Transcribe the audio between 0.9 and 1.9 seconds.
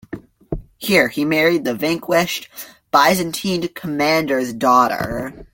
he married the